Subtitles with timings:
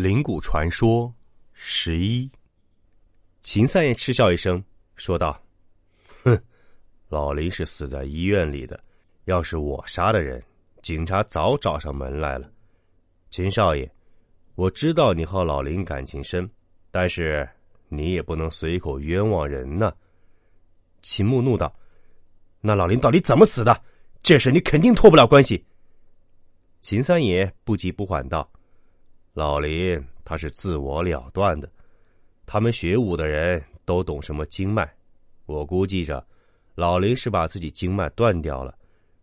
[0.00, 1.14] 灵谷传说
[1.52, 2.26] 十一，
[3.42, 4.64] 秦三爷嗤笑一声，
[4.96, 5.38] 说道
[6.24, 6.42] ：“哼，
[7.10, 8.82] 老林是死在医院里的，
[9.26, 10.42] 要是我杀的人，
[10.80, 12.50] 警察早找上门来了。
[13.28, 13.92] 秦少爷，
[14.54, 16.50] 我知道你和老林感情深，
[16.90, 17.46] 但是
[17.90, 19.92] 你也不能随口冤枉人呢。”
[21.02, 21.70] 秦牧怒道
[22.62, 23.78] ：“那老林到底怎么死的？
[24.22, 25.62] 这事你肯定脱不了关系。”
[26.80, 28.50] 秦三爷不急不缓道。
[29.32, 31.70] 老林他是自我了断的，
[32.44, 34.92] 他们学武的人都懂什么经脉，
[35.46, 36.24] 我估计着，
[36.74, 38.76] 老林是把自己经脉断掉了，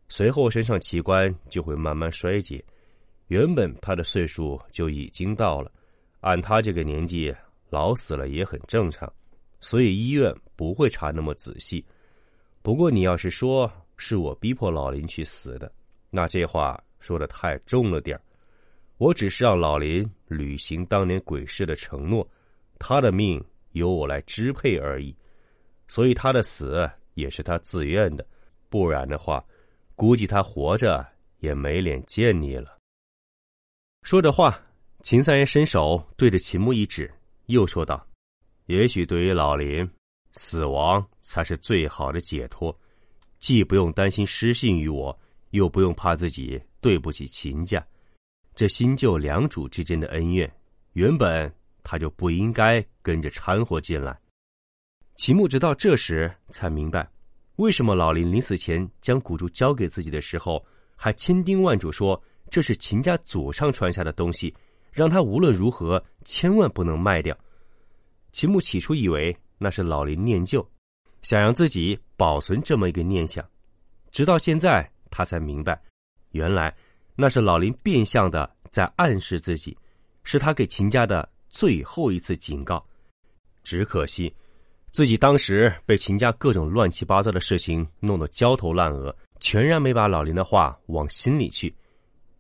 [0.09, 2.64] 随后身上器官就会慢慢衰竭，
[3.28, 5.72] 原本他的岁数就已经到了，
[6.22, 7.36] 按他这个年纪
[7.70, 9.12] 老死了也很正常，
[9.59, 11.86] 所以医院不会查那么仔细。
[12.62, 15.72] 不过你要是说是我逼迫老林去死的，
[16.09, 18.22] 那这话说的太重了点儿。
[18.98, 22.28] 我只是让老林履行当年鬼市的承诺，
[22.80, 25.16] 他的命由我来支配而已，
[25.88, 28.25] 所以他的死也是他自愿的，
[28.70, 29.44] 不然的话，
[29.95, 31.06] 估计他活着
[31.40, 32.75] 也没脸见你了。
[34.02, 34.59] 说着话，
[35.03, 37.12] 秦三爷伸手对着秦牧一指，
[37.48, 38.03] 又说道
[38.66, 39.88] ：“也许对于老林，
[40.34, 42.75] 死亡才是最好的解脱，
[43.38, 45.18] 既不用担心失信于我，
[45.52, 47.86] 又不用怕自己对不起秦家。”
[48.58, 50.52] 这新旧两主之间的恩怨，
[50.94, 54.19] 原本他就不应该跟着掺和进来。
[55.16, 57.07] 秦牧直到这时才明白，
[57.57, 60.66] 为什么老林临死前将古珠交给自己的时候，
[60.96, 62.19] 还千叮万嘱说
[62.50, 64.51] 这是秦家祖上传下的东西，
[64.91, 67.38] 让他无论如何千万不能卖掉。
[68.31, 70.67] 秦牧起初以为那是老林念旧，
[71.22, 73.47] 想让自己保存这么一个念想，
[74.09, 75.79] 直到现在他才明白，
[76.31, 76.75] 原来。
[77.19, 79.75] 那是老林变相的在暗示自己，
[80.23, 82.85] 是他给秦家的最后一次警告。
[83.63, 84.31] 只可惜，
[84.91, 91.75] 自己当时被秦家各种乱七八糟的事情弄得焦头烂额，全然没把老林的话往心里去。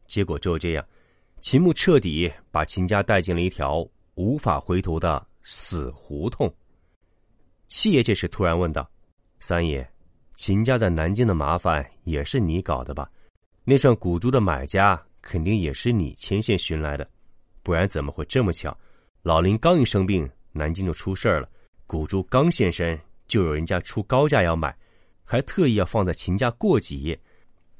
[0.05, 0.85] 结果就这样，
[1.41, 3.83] 秦牧彻底把秦家带进了一条
[4.13, 6.53] 无法回头的死胡同。
[7.67, 8.87] 七爷这时突然问道
[9.41, 9.85] ：“三爷，
[10.35, 13.09] 秦家在南京的麻烦也是你搞的吧？”
[13.69, 17.05] 那串古珠的买家肯定也是你牵线寻来的，
[17.63, 18.75] 不然怎么会这么巧？
[19.23, 21.49] 老林刚一生病，南京就出事儿了。
[21.85, 24.73] 古珠刚现身，就有人家出高价要买，
[25.25, 27.19] 还特意要放在秦家过几夜，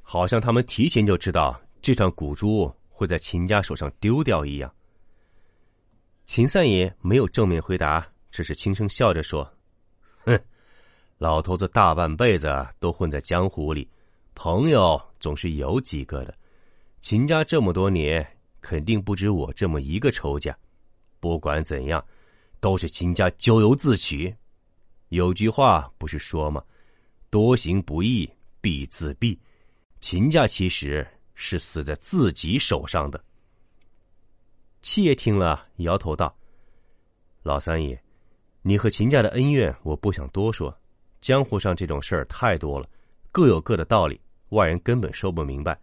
[0.01, 4.69] 好像他们提前就知道这串古珠会在秦家手上丢掉一样。
[6.25, 9.49] 秦三爷没有正面回答，只是轻声笑着说
[10.25, 10.37] ：“哼，
[11.17, 13.89] 老头子大半辈子都混在江湖里。”
[14.35, 16.38] 朋友总是有几个的，
[17.01, 18.25] 秦家这么多年
[18.61, 20.57] 肯定不止我这么一个仇家。
[21.19, 22.03] 不管怎样，
[22.59, 24.33] 都是秦家咎由自取。
[25.09, 26.63] 有句话不是说吗？
[27.29, 28.29] 多行不义
[28.61, 29.38] 必自毙。
[30.00, 33.23] 秦家其实是死在自己手上的。
[34.81, 36.33] 七爷听了，摇头道
[37.41, 38.00] ：“老三爷，
[38.61, 40.77] 你和秦家的恩怨我不想多说。
[41.19, 42.88] 江湖上这种事儿太多了，
[43.31, 45.77] 各有各的道理。”外人根本说不明白，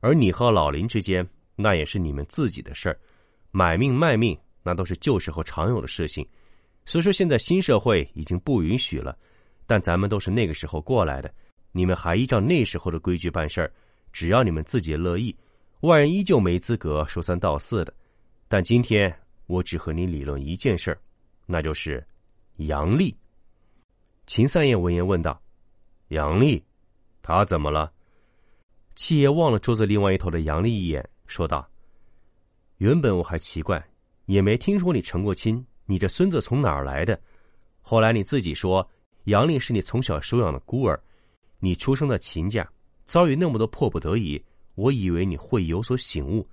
[0.00, 1.26] 而你和老林之间，
[1.56, 2.98] 那也是你们自己的事儿，
[3.50, 6.26] 买命卖命那都是旧时候常有的事情。
[6.84, 9.16] 虽说现在新社会已经不允许了，
[9.66, 11.32] 但咱们都是那个时候过来的，
[11.70, 13.72] 你们还依照那时候的规矩办事儿，
[14.12, 15.36] 只要你们自己乐意，
[15.82, 17.94] 外人依旧没资格说三道四的。
[18.48, 19.16] 但今天
[19.46, 20.98] 我只和你理论一件事儿，
[21.46, 22.04] 那就是
[22.56, 23.16] 杨丽。
[24.26, 25.40] 秦三爷闻言问道
[26.08, 26.62] ：“杨丽？”
[27.22, 27.92] 他怎么了？
[28.96, 31.66] 七爷望了桌子另外一头的杨丽一眼，说道
[32.78, 33.82] ：“原本我还奇怪，
[34.26, 37.18] 也没听说你成过亲，你这孙子从哪儿来的？
[37.80, 38.86] 后来你自己说，
[39.24, 41.00] 杨丽是你从小收养的孤儿，
[41.60, 42.68] 你出生在秦家，
[43.06, 46.46] 遭遇那么多迫不得已，我以为你会有所醒悟，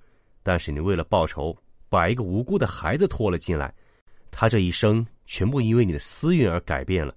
[0.43, 1.57] 但是你为了报仇，
[1.89, 3.73] 把一个无辜的孩子拖了进来，
[4.29, 7.13] 他这一生全部因为你的私运而改变了，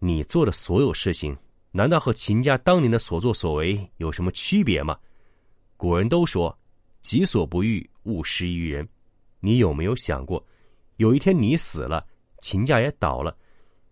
[0.00, 1.36] 你做的所有事情。”
[1.72, 4.96] 难道和秦家当年的所作所为有什么区别吗？
[5.76, 6.56] 古人都说
[7.02, 8.86] “己所不欲，勿施于人”。
[9.40, 10.46] 你有没有想过，
[10.98, 12.06] 有一天你死了，
[12.38, 13.36] 秦家也倒了，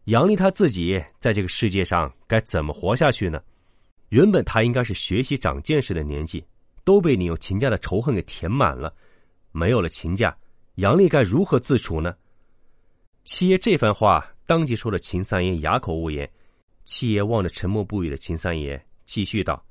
[0.04, 3.42] 杨丽她自己在这个世界上该怎么活下去呢？
[4.10, 6.44] 原本他应该是学习长见识的年纪，
[6.84, 8.94] 都被你用秦家的仇恨给填满了。
[9.52, 10.36] 没有了秦家，
[10.74, 12.14] 杨丽该如何自处呢？
[13.24, 16.30] 七爷这番话当即说的秦三爷哑口无言。
[16.92, 19.64] 七爷望着沉默不语的秦三爷，继续道：“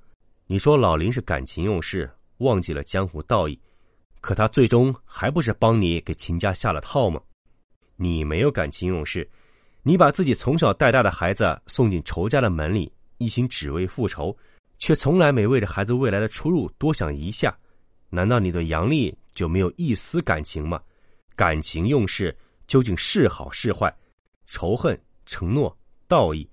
[0.47, 3.59] 你说老林是感情用事，忘记了江湖道义，
[4.21, 7.19] 可他最终还不是帮你给秦家下了套吗？
[7.97, 9.29] 你没有感情用事，
[9.83, 12.89] 你把自己从小带大的孩子送进仇家的门里。”
[13.19, 14.33] 一心只为复仇，
[14.77, 17.53] 却从来没为着孩子未来的出路多想一下。
[18.09, 20.81] 难道你对杨丽就没有一丝感情吗？
[21.35, 22.33] 感情用事
[22.65, 23.93] 究竟是好是坏？
[24.45, 25.77] 仇恨、承诺、
[26.07, 26.49] 道义，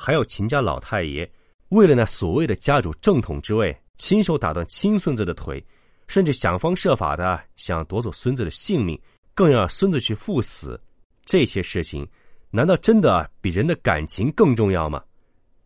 [0.00, 1.28] 还有秦家老太爷
[1.70, 5.62] 为了那所谓的家主正统之位，亲手打断亲孙子的腿，
[6.06, 8.98] 甚至想方设法的想夺走孙子的性命，
[9.34, 10.80] 更要让孙子去赴死。
[11.24, 12.08] 这些事情，
[12.50, 15.02] 难道真的比人的感情更重要吗？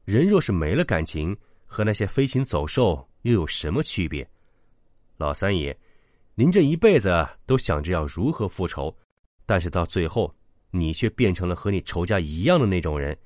[0.06, 1.36] 人若是没了感情，
[1.66, 4.26] 和那些飞禽走兽又有什么区别？
[5.18, 5.78] 老三爷，
[6.34, 7.14] 您这一辈子
[7.44, 8.92] 都想着要如何复仇，
[9.44, 10.34] 但是到最后，
[10.70, 13.16] 你却变成了和你仇家一样的那种人。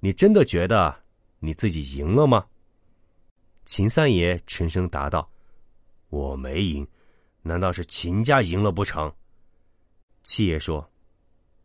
[0.00, 0.94] 你真的觉得
[1.38, 2.46] 你自己赢了吗？
[3.64, 5.30] 秦三爷沉声答道
[6.10, 6.86] ：“我没赢，
[7.42, 9.12] 难道是秦家赢了不成？”
[10.24, 10.88] 七爷说：“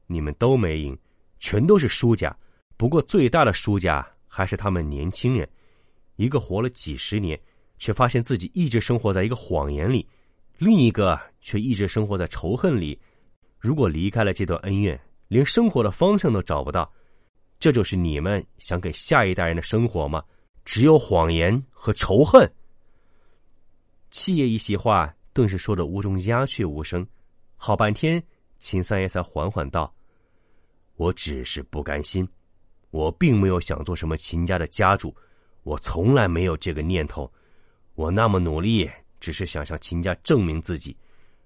[0.07, 0.97] 你们都没赢，
[1.39, 2.35] 全都是输家。
[2.75, 5.47] 不过最大的输家。”还是他们年轻人，
[6.15, 7.39] 一个活了几十年，
[7.77, 10.03] 却发现自己一直生活在一个谎言里；
[10.57, 12.99] 另一个却一直生活在仇恨里。
[13.59, 16.91] 如果离开了这段恩怨，连生活的方向都找不到，
[17.63, 20.21] 这就是你们想给下一代人的生活吗？
[20.65, 22.45] 只有谎言和仇恨。
[24.11, 27.07] 七爷一席话，顿时说的屋中鸦雀无声。
[27.55, 28.21] 好半天，
[28.59, 29.95] 秦三爷才缓缓道
[30.99, 32.27] ：“我只是不甘心。”
[32.91, 35.15] 我并没有想做什么秦家的家主，
[35.63, 37.31] 我从来没有这个念头。
[37.95, 40.93] 我那么努力，只是想向秦家证明自己。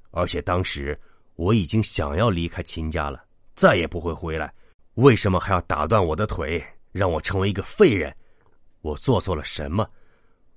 [0.10, 1.00] 而且当时
[1.36, 3.24] 我已经想要离开秦家了，
[3.56, 4.52] 再也不会回来。
[4.98, 8.12] 为什么还要打断我的腿，让我成为一个废人？
[8.82, 9.88] 我做错了什么？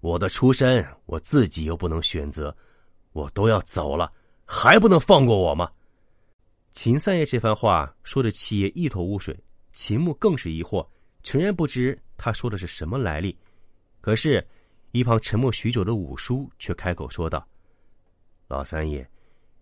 [0.00, 2.56] 我的出身我自己又不能选择，
[3.12, 4.10] 我都要走了，
[4.46, 5.70] 还不能放过我吗？
[6.72, 9.38] 秦三爷这番话说的七爷一头雾水。
[9.72, 10.88] 秦牧更是疑惑，
[11.22, 13.38] 全然不知他说的是什么来历。
[14.00, 14.42] 可是，
[14.92, 17.46] 一旁沉默许久的五叔却开口说道
[18.48, 19.06] ：“老三爷，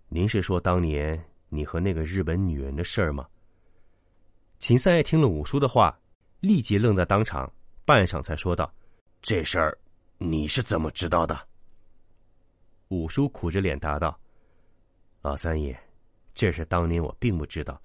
[0.08, 3.26] 您是说当年你和那个日本女人的事儿吗？”
[4.58, 5.96] 秦三爷听了五叔的话，
[6.40, 7.50] 立即愣在当场，
[7.84, 8.72] 半晌才说道
[9.22, 9.78] ：“这事儿
[10.18, 11.38] 你是怎么知道的？”
[12.88, 14.18] 五叔苦着脸答道
[15.22, 15.78] ：“老三爷，
[16.34, 17.80] 这事当年我并不知道。”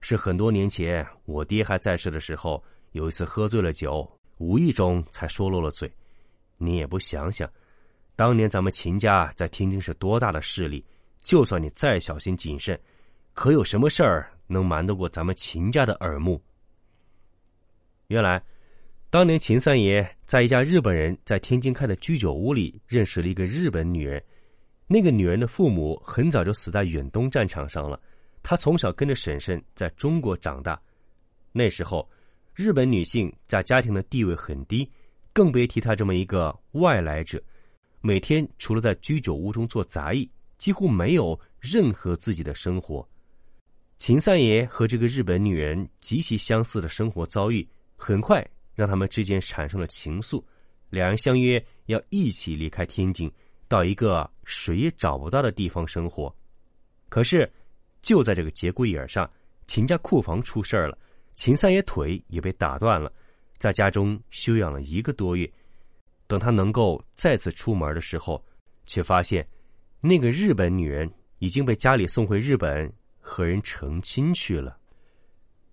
[0.00, 2.62] 是很多年前，我爹还在世的时候，
[2.92, 5.92] 有一次喝醉了酒，无意中才说漏了嘴。
[6.56, 7.50] 你也不想想，
[8.16, 10.84] 当年咱们秦家在天津是多大的势力，
[11.18, 12.80] 就算你再小心谨慎，
[13.34, 16.42] 可有什么事儿能瞒得过咱们秦家的耳目？
[18.08, 18.42] 原来，
[19.10, 24.20] 当年秦三爷在一家日本人在天津开的居酒屋里认识了一个日本女人，
[24.86, 28.00] 那个女人的父母很早就死在远东战场上了。
[28.42, 30.80] 他从小跟着婶婶在中国长大，
[31.52, 32.08] 那时候，
[32.54, 34.90] 日本女性在家庭的地位很低，
[35.32, 37.42] 更别提他这么一个外来者，
[38.00, 43.06] 每天除了在居酒屋中做杂役，几乎没有任何自己的生活。
[43.98, 50.42] 秦三爷和这个日本女人极其相似的生活遭遇，很快让他们之间产生了情愫，
[50.88, 53.30] 两人相约要一起离开天津，
[53.68, 56.34] 到一个谁也找不到的地方生活。
[57.08, 57.50] 可是。
[58.00, 59.28] 就在这个节骨眼上，
[59.66, 60.96] 秦家库房出事儿了，
[61.34, 63.12] 秦三爷腿也被打断了，
[63.58, 65.50] 在家中休养了一个多月。
[66.28, 68.42] 等他能够再次出门的时候，
[68.86, 69.46] 却发现
[70.00, 72.90] 那个日本女人已经被家里送回日本
[73.28, 74.76] 和人成亲去了。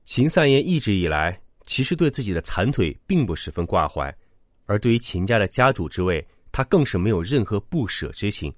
[0.04, 4.14] 秦三爷一直以来其实对自己的残腿并不十分挂怀，
[4.66, 8.54] 而对于秦家的家主之位，他更是没有任何不舍之情。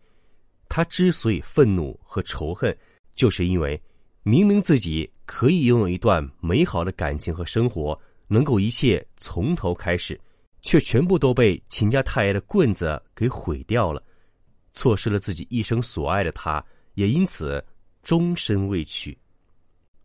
[0.68, 2.76] 他之所以愤怒和仇恨。
[3.16, 3.82] 就是因为，
[4.22, 10.22] 明明自己可以拥有一段美好的感情和生活，能够一切从头开始，
[10.62, 14.04] 却全部都被秦家太爷的棍子给毁掉了，
[14.74, 16.64] 错失了自己一生所爱的他，
[16.94, 17.66] 也因此
[18.08, 19.18] 终身未娶。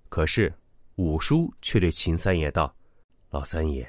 [0.08, 0.52] 可是
[0.96, 2.74] 五叔却对秦三爷道
[3.30, 3.88] ：“老三爷，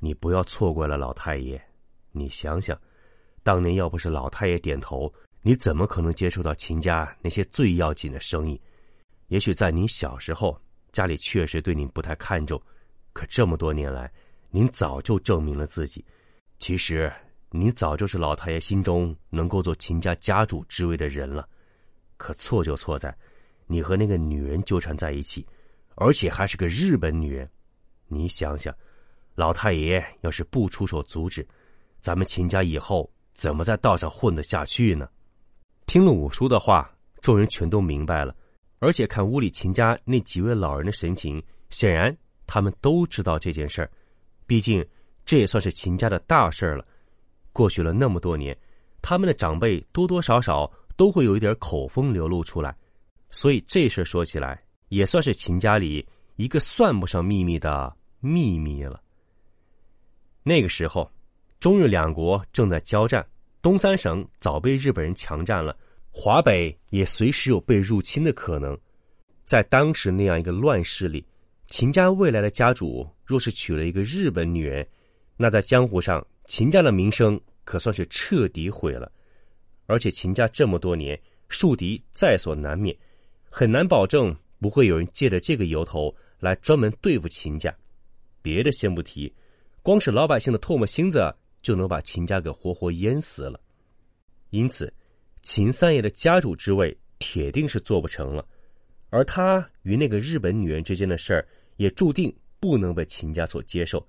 [0.00, 1.64] 你不要错怪了老太爷。
[2.10, 2.76] 你想想，
[3.44, 5.08] 当年要不是老太爷点头，
[5.40, 8.60] 你怎么可能接触到秦家那些最要紧的生意？
[9.28, 12.60] 也许在您小时候，家里确实对您不太看重，
[13.12, 14.12] 可这么多年来，
[14.50, 16.04] 您早就证明了自己。
[16.58, 17.08] 其实，
[17.50, 21.48] 您早就是老太爷心中能够做秦家家主之位的人了。
[22.16, 23.16] 可错就错在，
[23.66, 25.46] 你和那个女人纠缠在一起，
[25.94, 27.48] 而且还是个日本女人。
[28.06, 28.74] 你想想，
[29.34, 31.46] 老太爷要是不出手阻止，
[32.00, 33.10] 咱们秦家以后……
[33.36, 35.08] 怎么在道上混得下去呢？
[35.86, 36.88] 听了五叔的话，
[37.20, 38.32] 众人全都明白了，
[38.78, 42.16] 而且看屋里秦家那几位老人的神情，显然
[42.46, 43.90] 他们都知道这件事儿。
[44.46, 44.86] 毕竟
[45.24, 46.86] 这也算是秦家的大事儿了。
[47.52, 48.56] 过去了那么多年，
[49.02, 52.72] 他们的长辈多多少少都会有一点口风流露出来，
[53.34, 59.02] 所以这事说起来也算是秦家里一个算不上秘密的秘密了。
[60.44, 61.10] 那个时候。
[61.60, 63.26] 中日两国正在交战，
[63.62, 65.74] 东三省早被日本人强占了，
[66.10, 68.78] 华北也随时有被入侵的可能。
[69.46, 71.26] 在当时那样一个乱世里，
[71.68, 74.86] 秦家未来的家主若是娶了一个日本女人，
[75.38, 79.10] 那在江湖上秦家的名声可算是彻底毁了。
[79.86, 82.94] 而且秦家这么多年树敌在所难免，
[83.56, 87.72] 很难保证不会有人借着这个由头来专门对付秦家。
[88.42, 89.32] 别的先不提，
[89.80, 91.32] 光是老百姓的唾沫星子。
[91.62, 93.58] 就能把秦家给活活淹死了，
[94.50, 94.92] 因此，
[95.40, 98.46] 秦三爷的家主之位铁定是做不成了，
[99.08, 102.30] 而他与那个日本女人之间的事儿也注定
[102.60, 104.06] 不能被秦家所接受。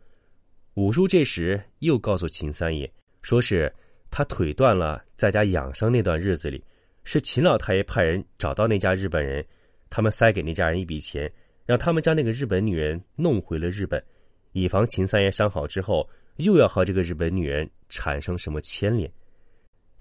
[0.73, 3.73] 五叔这时又告诉秦三爷，说是
[4.11, 6.61] 他腿断了，在家养伤那段日子里，
[7.05, 9.45] 是秦老太爷派人找到那家日本人，
[9.89, 11.31] 他们塞给那家人一笔钱，
[11.65, 14.03] 让他们将那个日本女人弄回了日本，
[14.51, 16.05] 以防秦三爷伤好之后。
[16.37, 19.09] 又要和这个日本女人产生什么牵连？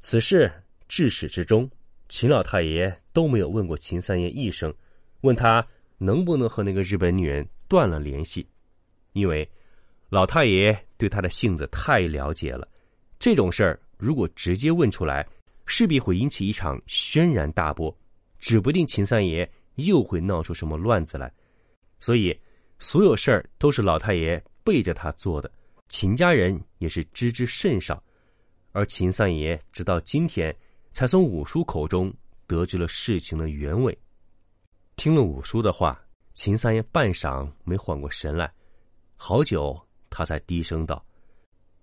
[0.01, 0.51] 此事
[0.89, 1.71] 至始至终，
[2.09, 4.75] 秦老太爷都没有问过秦三爷一声，
[5.21, 5.65] 问他
[5.97, 8.45] 能不能和那个日本女人断了联系，
[9.13, 9.49] 因为
[10.09, 12.67] 老太爷对他的性子太了解了。
[13.17, 15.25] 这种事儿如果直接问出来，
[15.67, 17.97] 势必会引起一场轩然大波，
[18.39, 21.33] 指不定秦三爷又会闹出什么乱子来。
[22.01, 22.39] 所以，
[22.79, 25.51] 所有事儿都是老太爷背着他做的。
[25.89, 28.03] 秦家人也是知之甚少，
[28.73, 30.55] 而秦三爷直到今天
[30.93, 32.13] 才从五叔口中
[32.47, 33.97] 得知了事情的原委。
[34.97, 35.99] 听了五叔的话，
[36.35, 38.53] 秦三爷半晌没缓过神来，
[39.17, 39.81] 好久
[40.11, 41.05] 他才低声道：“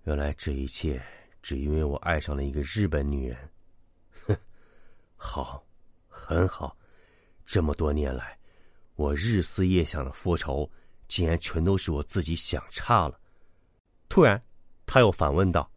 [0.05, 1.01] 原来这一切
[1.41, 3.37] 只因为我爱上了一个日本女人。
[5.23, 5.63] 好，
[6.07, 6.75] 很好。
[7.45, 8.35] 这么多年来，
[8.95, 10.67] 我日思夜想的复仇，
[11.07, 13.19] 竟然全都是我自己想差了。”
[14.09, 14.43] 突然，
[14.87, 15.71] 他又反问道：“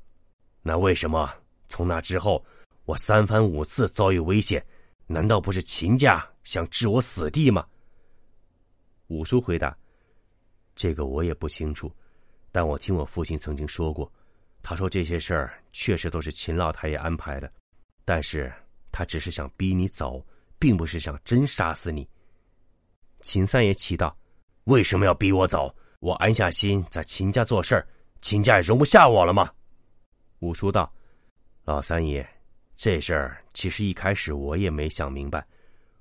[0.63, 1.31] 那为什么
[1.69, 2.43] 从那之后，
[2.87, 4.65] 我三番五次遭遇危险？
[5.07, 7.69] 难道不是秦家想置我死地吗？”
[9.09, 9.77] 五叔回答
[10.75, 11.95] ：“这个我也不清楚，
[12.51, 14.11] 但我听我父亲曾经说过，
[14.63, 17.53] 他说这些事儿确实都是秦老太爷安排的，
[18.07, 18.51] 但是
[18.97, 20.25] 他只是想逼你走，
[20.57, 22.09] 并不是想真杀死你。”
[23.23, 24.17] 秦三爷气道
[24.71, 25.75] ：“为什么要逼我走？
[25.99, 27.85] 我安下心在秦家做事儿。”
[28.23, 29.51] 秦家也容不下我了吗？
[30.39, 30.91] 五叔道
[31.65, 32.27] ：“老三爷，
[32.77, 35.45] 这事儿其实一开始我也没想明白，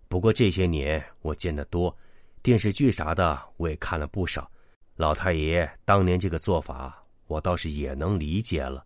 [0.08, 1.94] 不过这些年我见得多，
[2.42, 4.50] 电视剧啥的我也看了不少。
[4.96, 8.86] 老太爷当年这个做法，我倒是也能理解了。”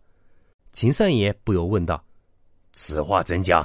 [0.72, 2.04] 秦三爷不由问道
[2.72, 3.64] ：“此话怎讲？”